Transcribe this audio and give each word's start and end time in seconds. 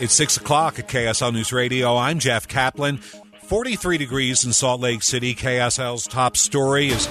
It's 0.00 0.14
6 0.14 0.36
o'clock 0.36 0.78
at 0.78 0.86
KSL 0.86 1.32
News 1.32 1.52
Radio. 1.52 1.96
I'm 1.96 2.20
Jeff 2.20 2.46
Kaplan. 2.46 2.98
43 3.48 3.98
degrees 3.98 4.44
in 4.44 4.52
Salt 4.52 4.80
Lake 4.80 5.02
City. 5.02 5.34
KSL's 5.34 6.06
top 6.06 6.36
story 6.36 6.88
is 6.88 7.08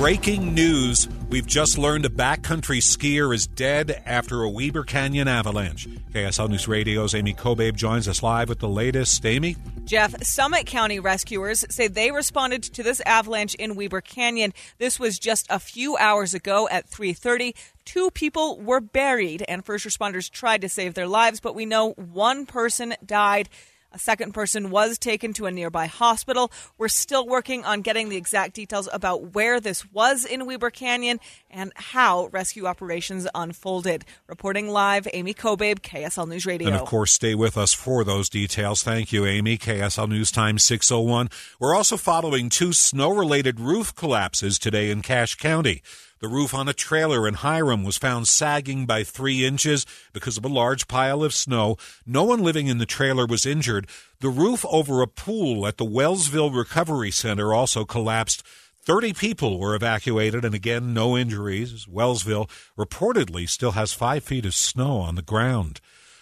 breaking 0.00 0.54
news. 0.54 1.06
We've 1.28 1.46
just 1.46 1.76
learned 1.76 2.06
a 2.06 2.08
backcountry 2.08 2.78
skier 2.78 3.34
is 3.34 3.46
dead 3.46 4.02
after 4.06 4.42
a 4.42 4.48
Weber 4.48 4.82
Canyon 4.82 5.28
avalanche. 5.28 5.86
KSL 6.14 6.48
News 6.48 6.66
Radio's 6.66 7.14
Amy 7.14 7.34
Kobabe 7.34 7.74
joins 7.74 8.08
us 8.08 8.22
live 8.22 8.48
with 8.48 8.60
the 8.60 8.68
latest. 8.68 9.26
Amy? 9.26 9.56
Jeff, 9.84 10.22
Summit 10.22 10.64
County 10.64 11.00
rescuers 11.00 11.66
say 11.68 11.86
they 11.86 12.12
responded 12.12 12.62
to 12.62 12.82
this 12.82 13.02
avalanche 13.04 13.54
in 13.56 13.76
Weber 13.76 14.00
Canyon. 14.00 14.54
This 14.78 14.98
was 14.98 15.18
just 15.18 15.46
a 15.50 15.58
few 15.58 15.98
hours 15.98 16.32
ago 16.32 16.66
at 16.70 16.88
3:30. 16.88 17.54
Two 17.84 18.10
people 18.10 18.58
were 18.58 18.80
buried 18.80 19.44
and 19.48 19.66
first 19.66 19.86
responders 19.86 20.30
tried 20.30 20.62
to 20.62 20.70
save 20.70 20.94
their 20.94 21.08
lives, 21.08 21.40
but 21.40 21.54
we 21.54 21.66
know 21.66 21.90
one 21.90 22.46
person 22.46 22.94
died. 23.04 23.50
A 23.92 23.98
second 23.98 24.32
person 24.32 24.70
was 24.70 24.98
taken 24.98 25.32
to 25.32 25.46
a 25.46 25.50
nearby 25.50 25.86
hospital. 25.86 26.52
We're 26.78 26.88
still 26.88 27.26
working 27.26 27.64
on 27.64 27.82
getting 27.82 28.08
the 28.08 28.16
exact 28.16 28.54
details 28.54 28.88
about 28.92 29.34
where 29.34 29.58
this 29.58 29.90
was 29.92 30.24
in 30.24 30.46
Weber 30.46 30.70
Canyon 30.70 31.18
and 31.50 31.72
how 31.74 32.26
rescue 32.26 32.66
operations 32.66 33.26
unfolded. 33.34 34.04
Reporting 34.28 34.68
live, 34.68 35.08
Amy 35.12 35.34
Kobabe, 35.34 35.80
KSL 35.80 36.28
News 36.28 36.46
Radio. 36.46 36.68
And 36.68 36.76
of 36.76 36.86
course, 36.86 37.12
stay 37.12 37.34
with 37.34 37.56
us 37.56 37.72
for 37.72 38.04
those 38.04 38.28
details. 38.28 38.84
Thank 38.84 39.12
you, 39.12 39.26
Amy. 39.26 39.58
KSL 39.58 40.08
News 40.08 40.30
Time 40.30 40.58
601. 40.58 41.28
We're 41.58 41.74
also 41.74 41.96
following 41.96 42.48
two 42.48 42.72
snow 42.72 43.10
related 43.10 43.58
roof 43.58 43.94
collapses 43.94 44.58
today 44.58 44.90
in 44.90 45.02
Cache 45.02 45.34
County. 45.34 45.82
The 46.20 46.28
roof 46.28 46.52
on 46.52 46.68
a 46.68 46.74
trailer 46.74 47.26
in 47.26 47.36
Hyrum 47.36 47.82
was 47.82 47.96
found 47.96 48.28
sagging 48.28 48.84
by 48.84 49.04
three 49.04 49.46
inches 49.46 49.86
because 50.12 50.36
of 50.36 50.44
a 50.44 50.48
large 50.48 50.86
pile 50.86 51.24
of 51.24 51.32
snow. 51.32 51.78
No 52.04 52.24
one 52.24 52.42
living 52.42 52.66
in 52.66 52.76
the 52.76 52.84
trailer 52.84 53.26
was 53.26 53.46
injured. 53.46 53.86
The 54.20 54.28
roof 54.28 54.66
over 54.68 55.00
a 55.00 55.06
pool 55.06 55.66
at 55.66 55.78
the 55.78 55.84
Wellsville 55.86 56.50
Recovery 56.54 57.10
Center 57.10 57.54
also 57.54 57.86
collapsed. 57.86 58.42
30 58.82 59.14
people 59.14 59.58
were 59.58 59.74
evacuated, 59.74 60.44
and 60.44 60.54
again, 60.54 60.92
no 60.92 61.16
injuries. 61.16 61.86
Wellsville 61.86 62.50
reportedly 62.76 63.48
still 63.48 63.72
has 63.72 63.94
five 63.94 64.22
feet 64.22 64.44
of 64.44 64.54
snow 64.54 64.98
on 64.98 65.14
the 65.14 65.22
ground. 65.22 65.80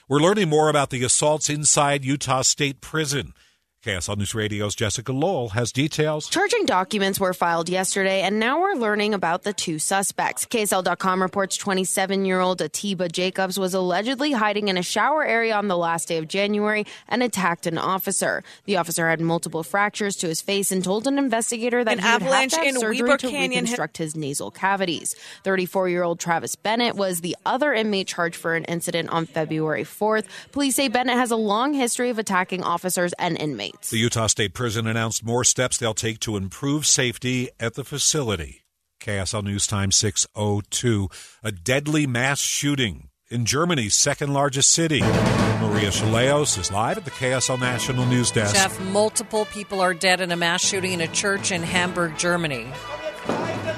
We're 0.08 0.20
learning 0.20 0.48
more 0.48 0.68
about 0.68 0.90
the 0.90 1.02
assaults 1.02 1.50
inside 1.50 2.04
Utah 2.04 2.42
State 2.42 2.80
Prison. 2.80 3.34
KSL 3.84 4.16
News 4.18 4.34
Radio's 4.34 4.74
Jessica 4.74 5.12
Lowell 5.12 5.50
has 5.50 5.70
details. 5.70 6.28
Charging 6.28 6.66
documents 6.66 7.20
were 7.20 7.32
filed 7.32 7.68
yesterday, 7.68 8.22
and 8.22 8.40
now 8.40 8.60
we're 8.60 8.74
learning 8.74 9.14
about 9.14 9.44
the 9.44 9.52
two 9.52 9.78
suspects. 9.78 10.44
KSL.com 10.46 11.22
reports 11.22 11.56
27 11.56 12.24
year 12.24 12.40
old 12.40 12.60
Atiba 12.60 13.08
Jacobs 13.08 13.56
was 13.56 13.74
allegedly 13.74 14.32
hiding 14.32 14.66
in 14.66 14.76
a 14.78 14.82
shower 14.82 15.24
area 15.24 15.54
on 15.54 15.68
the 15.68 15.76
last 15.76 16.08
day 16.08 16.16
of 16.18 16.26
January 16.26 16.86
and 17.08 17.22
attacked 17.22 17.68
an 17.68 17.78
officer. 17.78 18.42
The 18.64 18.78
officer 18.78 19.08
had 19.08 19.20
multiple 19.20 19.62
fractures 19.62 20.16
to 20.16 20.26
his 20.26 20.42
face 20.42 20.72
and 20.72 20.82
told 20.82 21.06
an 21.06 21.16
investigator 21.16 21.84
that 21.84 21.92
An 21.92 21.98
he 22.00 22.04
would 22.04 22.10
have 22.10 22.22
avalanche 22.22 22.54
to 22.54 22.58
have 22.58 22.66
in 22.66 22.80
surgery 22.80 23.02
Weber 23.02 23.16
to 23.18 23.28
Canyon 23.30 23.52
hit- 23.52 23.60
reconstruct 23.60 23.98
his 23.98 24.16
nasal 24.16 24.50
cavities. 24.50 25.14
34 25.44 25.88
year 25.88 26.02
old 26.02 26.18
Travis 26.18 26.56
Bennett 26.56 26.96
was 26.96 27.20
the 27.20 27.36
other 27.46 27.72
inmate 27.72 28.08
charged 28.08 28.34
for 28.36 28.56
an 28.56 28.64
incident 28.64 29.08
on 29.10 29.24
February 29.24 29.84
4th. 29.84 30.24
Police 30.50 30.74
say 30.74 30.88
Bennett 30.88 31.14
has 31.16 31.30
a 31.30 31.36
long 31.36 31.74
history 31.74 32.10
of 32.10 32.18
attacking 32.18 32.64
officers 32.64 33.12
and 33.20 33.38
inmates. 33.38 33.67
The 33.90 33.98
Utah 33.98 34.26
State 34.26 34.54
Prison 34.54 34.86
announced 34.86 35.24
more 35.24 35.44
steps 35.44 35.78
they'll 35.78 35.94
take 35.94 36.20
to 36.20 36.36
improve 36.36 36.86
safety 36.86 37.48
at 37.58 37.74
the 37.74 37.84
facility. 37.84 38.62
KSL 39.00 39.44
News 39.44 39.66
Time 39.66 39.90
602. 39.92 41.08
A 41.42 41.52
deadly 41.52 42.06
mass 42.06 42.40
shooting 42.40 43.10
in 43.30 43.44
Germany's 43.44 43.94
second 43.94 44.32
largest 44.32 44.70
city. 44.70 45.00
Maria 45.00 45.90
Chaleos 45.90 46.58
is 46.58 46.72
live 46.72 46.98
at 46.98 47.04
the 47.04 47.10
KSL 47.10 47.60
National 47.60 48.06
News 48.06 48.30
Desk. 48.30 48.54
Jeff, 48.54 48.80
multiple 48.80 49.44
people 49.46 49.80
are 49.80 49.94
dead 49.94 50.20
in 50.20 50.32
a 50.32 50.36
mass 50.36 50.64
shooting 50.64 50.92
in 50.92 51.00
a 51.00 51.08
church 51.08 51.52
in 51.52 51.62
Hamburg, 51.62 52.16
Germany. 52.16 52.66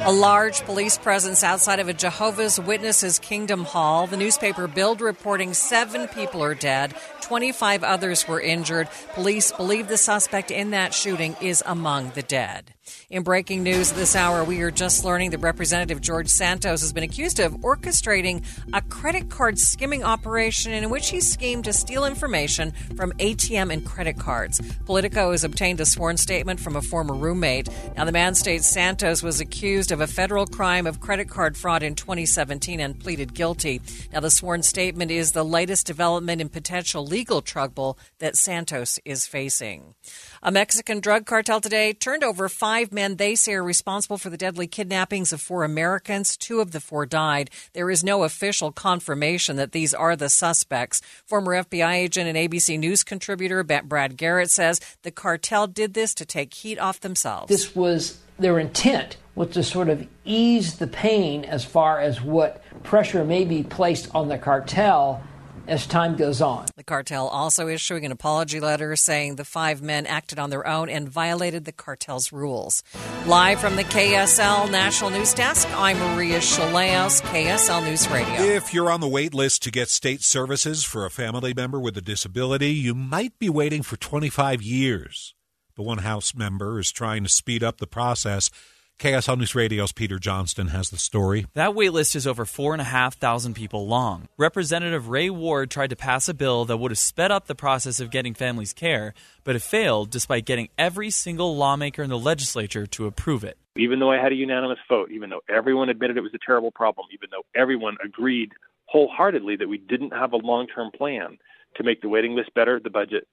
A 0.03 0.13
large 0.13 0.63
police 0.63 0.97
presence 0.97 1.45
outside 1.45 1.79
of 1.79 1.89
a 1.89 1.93
Jehovah's 1.93 2.59
Witnesses 2.59 3.19
Kingdom 3.19 3.65
Hall. 3.65 4.07
The 4.07 4.17
newspaper 4.17 4.67
Bild 4.67 5.01
reporting 5.01 5.53
seven 5.53 6.09
people 6.09 6.43
are 6.43 6.55
dead, 6.55 6.95
25 7.23 7.85
others 7.85 8.27
were 8.27 8.41
injured. 8.41 8.89
Police 9.15 9.53
believe 9.53 9.89
the 9.89 9.97
suspect 9.97 10.51
in 10.51 10.71
that 10.71 10.95
shooting 10.95 11.37
is 11.41 11.63
among 11.67 12.11
the 12.11 12.23
dead. 12.23 12.75
In 13.09 13.23
breaking 13.23 13.63
news 13.63 13.93
this 13.93 14.17
hour, 14.17 14.45
we 14.45 14.61
are 14.63 14.71
just 14.71 15.05
learning 15.05 15.31
that 15.31 15.39
Representative 15.39 16.01
George 16.01 16.29
Santos 16.29 16.81
has 16.81 16.93
been 16.93 17.05
accused 17.05 17.41
of 17.41 17.53
orchestrating 17.59 18.45
a 18.73 18.83
credit 18.83 19.31
card 19.31 19.59
skimming 19.59 20.05
operation 20.05 20.73
in 20.73 20.91
which 20.91 21.11
he 21.11 21.21
schemed 21.21 21.65
to 21.65 21.73
steal 21.73 22.05
information 22.05 22.73
from 22.97 23.13
ATM 23.13 23.73
and 23.73 23.85
credit 23.85 24.19
cards. 24.19 24.61
Politico 24.87 25.33
has 25.33 25.45
obtained 25.45 25.81
a 25.81 25.87
sworn 25.87 26.17
statement 26.17 26.61
from 26.61 26.77
a 26.77 26.83
former 26.83 27.15
roommate. 27.15 27.69
Now, 27.97 28.05
the 28.05 28.13
man 28.13 28.35
states 28.35 28.69
Santos 28.69 29.23
was 29.23 29.41
accused 29.41 29.93
of 29.93 30.01
a 30.01 30.07
federal 30.07 30.47
crime 30.47 30.87
of 30.87 31.01
credit 31.01 31.29
card 31.29 31.57
fraud 31.57 31.83
in 31.83 31.95
2017 31.95 32.81
and 32.81 32.99
pleaded 32.99 33.35
guilty. 33.35 33.81
Now, 34.13 34.21
the 34.21 34.31
sworn 34.31 34.63
statement 34.63 35.11
is 35.11 35.33
the 35.33 35.45
latest 35.45 35.87
development 35.87 36.41
in 36.41 36.49
potential 36.49 37.05
legal 37.11 37.43
trouble 37.43 37.99
that 38.21 38.37
Santos 38.37 38.99
is 39.05 39.27
facing. 39.27 39.95
A 40.43 40.53
Mexican 40.53 41.01
drug 41.01 41.27
cartel 41.27 41.61
today 41.61 41.93
turned 41.93 42.25
over 42.25 42.49
five 42.49 42.93
men 42.93 43.17
they 43.17 43.35
say 43.35 43.55
are 43.55 43.63
responsible 43.63 44.17
for 44.17 44.31
the 44.31 44.37
deadly 44.37 44.67
kidnappings 44.67 45.33
of 45.33 45.41
four 45.41 45.65
Americans. 45.65 46.37
Two 46.37 46.61
of 46.61 46.71
the 46.71 46.81
four 46.81 47.05
died. 47.05 47.51
There 47.73 47.91
is 47.91 48.05
no 48.05 48.23
official 48.23 48.73
confirmation 48.73 49.57
that 49.57 49.73
these 49.73 49.93
are 49.93 50.17
the 50.17 50.29
suspects. 50.29 51.03
Former 51.27 51.63
FBI 51.65 51.93
agent 51.95 52.29
and 52.29 52.39
ABC 52.39 52.79
News 52.79 53.03
contributor 53.03 53.65
Brad 53.65 54.17
Garrett 54.17 54.51
says 54.51 54.81
the 55.03 55.11
cartel 55.11 55.67
did 55.67 55.95
this 55.95 56.15
to 56.15 56.25
take 56.25 56.55
heat 56.55 56.79
off 56.79 57.01
themselves. 57.01 57.49
This 57.49 57.75
was 57.75 58.21
their 58.39 58.59
intent 58.59 59.17
was 59.35 59.51
to 59.51 59.63
sort 59.63 59.89
of 59.89 60.07
ease 60.25 60.79
the 60.79 60.87
pain 60.87 61.45
as 61.45 61.65
far 61.65 62.01
as 62.01 62.21
what 62.21 62.63
pressure 62.83 63.25
may 63.25 63.45
be 63.45 63.63
placed 63.63 64.09
on 64.15 64.29
the 64.29 64.39
cartel 64.39 65.23
as 65.67 65.87
time 65.87 66.17
goes 66.17 66.41
on. 66.43 66.67
The 66.81 66.85
cartel 66.85 67.29
also 67.29 67.69
issuing 67.69 68.07
an 68.07 68.11
apology 68.11 68.59
letter 68.59 68.97
saying 68.97 69.37
the 69.37 69.45
five 69.45 69.83
men 69.83 70.07
acted 70.07 70.39
on 70.39 70.49
their 70.49 70.67
own 70.67 70.89
and 70.89 71.07
violated 71.07 71.67
the 71.67 71.73
cartel's 71.73 72.33
rules. 72.33 72.83
Live 73.27 73.61
from 73.61 73.77
the 73.77 73.85
KSL 73.85 74.71
National 74.71 75.11
News 75.11 75.35
Desk, 75.35 75.69
I'm 75.75 75.99
Maria 75.99 76.39
Chaleos, 76.39 77.21
KSL 77.21 77.85
News 77.85 78.09
Radio. 78.09 78.41
If 78.41 78.73
you're 78.73 78.91
on 78.91 79.01
the 79.01 79.09
wait 79.09 79.35
list 79.35 79.63
to 79.65 79.71
get 79.71 79.91
state 79.91 80.23
services 80.23 80.83
for 80.83 81.05
a 81.05 81.11
family 81.11 81.53
member 81.53 81.79
with 81.79 81.99
a 81.99 82.01
disability, 82.01 82.71
you 82.71 82.95
might 82.95 83.39
be 83.39 83.51
waiting 83.51 83.83
for 83.83 83.99
25 83.99 84.63
years. 84.63 85.35
But 85.77 85.83
one 85.83 85.99
House 85.99 86.35
member 86.35 86.79
is 86.79 86.91
trying 86.91 87.25
to 87.25 87.29
speed 87.29 87.63
up 87.63 87.77
the 87.77 87.87
process. 87.87 88.51
KSL 89.01 89.39
News 89.39 89.55
Radio's 89.55 89.93
Peter 89.93 90.19
Johnston 90.19 90.67
has 90.67 90.91
the 90.91 90.99
story. 90.99 91.47
That 91.55 91.75
wait 91.75 91.95
list 91.95 92.15
is 92.15 92.27
over 92.27 92.45
4,500 92.45 93.57
people 93.57 93.87
long. 93.87 94.29
Representative 94.37 95.09
Ray 95.09 95.31
Ward 95.31 95.71
tried 95.71 95.89
to 95.89 95.97
pass 95.97 96.29
a 96.29 96.35
bill 96.35 96.67
that 96.67 96.77
would 96.77 96.91
have 96.91 96.99
sped 96.99 97.31
up 97.31 97.47
the 97.47 97.55
process 97.55 98.01
of 98.01 98.11
getting 98.11 98.35
families 98.35 98.75
care, 98.75 99.15
but 99.43 99.57
it 99.57 99.63
failed 99.63 100.11
despite 100.11 100.45
getting 100.45 100.69
every 100.77 101.09
single 101.09 101.57
lawmaker 101.57 102.03
in 102.03 102.11
the 102.11 102.19
legislature 102.19 102.87
to 102.89 103.07
approve 103.07 103.43
it. 103.43 103.57
Even 103.75 104.01
though 104.01 104.11
I 104.11 104.19
had 104.19 104.33
a 104.33 104.35
unanimous 104.35 104.79
vote, 104.87 105.11
even 105.11 105.31
though 105.31 105.41
everyone 105.49 105.89
admitted 105.89 106.19
it 106.19 106.21
was 106.21 106.35
a 106.35 106.45
terrible 106.45 106.71
problem, 106.71 107.07
even 107.11 107.31
though 107.31 107.45
everyone 107.59 107.97
agreed 108.05 108.53
wholeheartedly 108.85 109.57
that 109.57 109.69
we 109.71 109.79
didn't 109.79 110.11
have 110.11 110.35
a 110.35 110.37
long 110.37 110.67
term 110.67 110.91
plan 110.95 111.39
to 111.77 111.83
make 111.83 112.03
the 112.03 112.09
waiting 112.11 112.37
list 112.37 112.53
better, 112.53 112.79
the 112.79 112.91
budget 112.91 113.27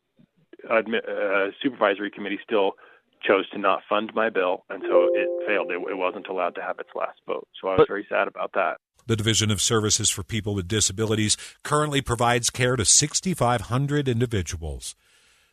admi- 0.71 1.03
uh, 1.05 1.51
supervisory 1.61 2.09
committee 2.09 2.39
still 2.41 2.75
chose 3.21 3.49
to 3.49 3.57
not 3.57 3.81
fund 3.89 4.11
my 4.13 4.29
bill, 4.29 4.65
and 4.69 4.81
so 4.87 5.09
it 5.13 5.27
failed. 5.47 5.71
It, 5.71 5.79
it, 5.89 5.97
wasn't 5.97 6.27
allowed 6.27 6.55
to 6.55 6.61
have 6.61 6.79
its 6.79 6.89
last 6.95 7.19
vote. 7.25 7.47
So 7.61 7.69
I 7.69 7.75
was 7.75 7.85
very 7.87 8.05
sad 8.09 8.27
about 8.27 8.53
that. 8.53 8.77
The 9.07 9.15
Division 9.15 9.51
of 9.51 9.61
Services 9.61 10.09
for 10.09 10.23
People 10.23 10.53
with 10.53 10.67
Disabilities 10.67 11.37
currently 11.63 12.01
provides 12.01 12.49
care 12.49 12.75
to 12.75 12.85
6,500 12.85 14.07
individuals. 14.07 14.95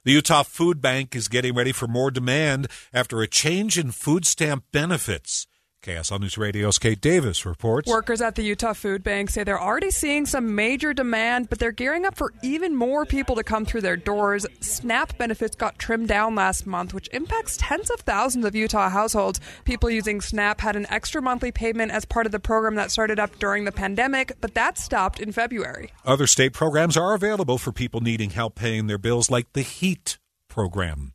The 0.04 0.12
Utah 0.12 0.42
Food 0.42 0.82
Bank 0.82 1.14
is 1.14 1.28
getting 1.28 1.54
ready 1.54 1.72
for 1.72 1.86
more 1.86 2.10
demand 2.10 2.68
after 2.92 3.22
a 3.22 3.28
change 3.28 3.78
in 3.78 3.90
food 3.90 4.26
stamp 4.26 4.64
benefits. 4.70 5.46
KSL 5.84 6.18
News 6.18 6.38
Radio's 6.38 6.78
Kate 6.78 6.98
Davis 6.98 7.44
reports. 7.44 7.90
Workers 7.90 8.22
at 8.22 8.36
the 8.36 8.42
Utah 8.42 8.72
Food 8.72 9.02
Bank 9.02 9.28
say 9.28 9.44
they're 9.44 9.60
already 9.60 9.90
seeing 9.90 10.24
some 10.24 10.54
major 10.54 10.94
demand, 10.94 11.50
but 11.50 11.58
they're 11.58 11.72
gearing 11.72 12.06
up 12.06 12.14
for 12.14 12.32
even 12.42 12.74
more 12.74 13.04
people 13.04 13.36
to 13.36 13.44
come 13.44 13.66
through 13.66 13.82
their 13.82 13.98
doors. 13.98 14.46
SNAP 14.60 15.18
benefits 15.18 15.54
got 15.54 15.78
trimmed 15.78 16.08
down 16.08 16.34
last 16.34 16.66
month, 16.66 16.94
which 16.94 17.10
impacts 17.12 17.58
tens 17.58 17.90
of 17.90 18.00
thousands 18.00 18.46
of 18.46 18.54
Utah 18.54 18.88
households. 18.88 19.40
People 19.66 19.90
using 19.90 20.22
SNAP 20.22 20.62
had 20.62 20.74
an 20.74 20.86
extra 20.88 21.20
monthly 21.20 21.52
payment 21.52 21.92
as 21.92 22.06
part 22.06 22.24
of 22.24 22.32
the 22.32 22.40
program 22.40 22.76
that 22.76 22.90
started 22.90 23.18
up 23.20 23.38
during 23.38 23.66
the 23.66 23.72
pandemic, 23.72 24.32
but 24.40 24.54
that 24.54 24.78
stopped 24.78 25.20
in 25.20 25.32
February. 25.32 25.90
Other 26.06 26.26
state 26.26 26.54
programs 26.54 26.96
are 26.96 27.12
available 27.12 27.58
for 27.58 27.72
people 27.72 28.00
needing 28.00 28.30
help 28.30 28.54
paying 28.54 28.86
their 28.86 28.96
bills, 28.96 29.30
like 29.30 29.52
the 29.52 29.60
HEAT 29.60 30.16
program. 30.48 31.12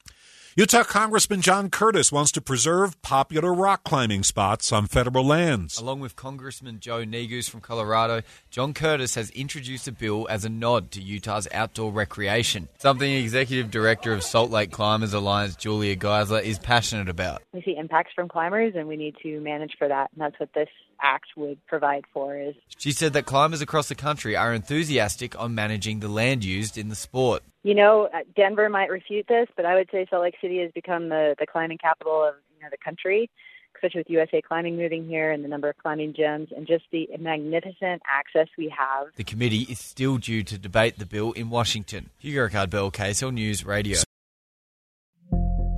Utah 0.59 0.83
Congressman 0.83 1.39
John 1.41 1.69
Curtis 1.69 2.11
wants 2.11 2.33
to 2.33 2.41
preserve 2.41 3.01
popular 3.01 3.53
rock 3.53 3.85
climbing 3.85 4.23
spots 4.23 4.73
on 4.73 4.87
federal 4.87 5.25
lands. 5.25 5.79
Along 5.79 6.01
with 6.01 6.17
Congressman 6.17 6.81
Joe 6.81 7.05
Neguse 7.05 7.49
from 7.49 7.61
Colorado, 7.61 8.23
John 8.49 8.73
Curtis 8.73 9.15
has 9.15 9.29
introduced 9.29 9.87
a 9.87 9.93
bill 9.93 10.27
as 10.29 10.43
a 10.43 10.49
nod 10.49 10.91
to 10.91 11.01
Utah's 11.01 11.47
outdoor 11.53 11.93
recreation, 11.93 12.67
something 12.77 13.09
Executive 13.09 13.71
Director 13.71 14.11
of 14.11 14.21
Salt 14.21 14.51
Lake 14.51 14.69
Climbers 14.69 15.13
Alliance 15.13 15.55
Julia 15.55 15.95
Geisler 15.95 16.43
is 16.43 16.59
passionate 16.59 17.07
about. 17.07 17.41
We 17.53 17.61
see 17.61 17.77
impacts 17.77 18.11
from 18.13 18.27
climbers 18.27 18.73
and 18.75 18.85
we 18.85 18.97
need 18.97 19.15
to 19.23 19.39
manage 19.39 19.77
for 19.79 19.87
that, 19.87 20.09
and 20.11 20.19
that's 20.19 20.41
what 20.41 20.51
this 20.53 20.67
act 21.01 21.27
would 21.37 21.65
provide 21.67 22.03
for 22.13 22.37
is 22.37 22.53
She 22.77 22.91
said 22.91 23.13
that 23.13 23.25
climbers 23.25 23.61
across 23.61 23.87
the 23.87 23.95
country 23.95 24.35
are 24.35 24.53
enthusiastic 24.53 25.39
on 25.39 25.55
managing 25.55 26.01
the 26.01 26.09
land 26.09 26.43
used 26.43 26.77
in 26.77 26.89
the 26.89 26.95
sport. 26.95 27.43
You 27.63 27.75
know 27.75 28.09
uh, 28.13 28.19
Denver 28.35 28.69
might 28.69 28.89
refute 28.89 29.25
this, 29.27 29.47
but 29.55 29.65
I 29.65 29.75
would 29.75 29.89
say 29.91 30.05
Salt 30.09 30.23
Lake 30.23 30.35
City 30.41 30.59
has 30.59 30.71
become 30.71 31.09
the 31.09 31.35
the 31.39 31.45
climbing 31.45 31.77
capital 31.77 32.23
of 32.23 32.35
you 32.55 32.63
know 32.63 32.69
the 32.71 32.77
country, 32.83 33.29
especially 33.75 33.99
with 33.99 34.09
USA 34.09 34.41
Climbing 34.41 34.77
moving 34.77 35.07
here 35.07 35.31
and 35.31 35.43
the 35.43 35.47
number 35.47 35.69
of 35.69 35.77
climbing 35.77 36.13
gyms 36.13 36.55
and 36.55 36.67
just 36.67 36.85
the 36.91 37.07
magnificent 37.19 38.01
access 38.07 38.47
we 38.57 38.73
have. 38.77 39.07
The 39.15 39.23
committee 39.23 39.65
is 39.69 39.79
still 39.79 40.17
due 40.17 40.43
to 40.43 40.57
debate 40.57 40.99
the 40.99 41.05
bill 41.05 41.31
in 41.33 41.49
Washington. 41.49 42.09
Hugo 42.19 42.47
Ricard 42.47 42.69
Bell, 42.69 42.91
KSL 42.91 43.33
News 43.33 43.65
Radio. 43.65 43.99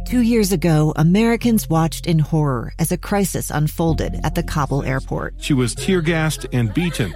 Two 0.05 0.21
years 0.21 0.51
ago, 0.51 0.91
Americans 0.97 1.69
watched 1.69 2.05
in 2.05 2.19
horror 2.19 2.73
as 2.77 2.91
a 2.91 2.97
crisis 2.97 3.49
unfolded 3.49 4.19
at 4.25 4.35
the 4.35 4.43
Kabul 4.43 4.83
airport. 4.83 5.35
She 5.37 5.53
was 5.53 5.73
tear 5.73 6.01
gassed 6.01 6.45
and 6.51 6.73
beaten. 6.73 7.15